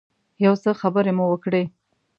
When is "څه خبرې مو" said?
0.63-1.25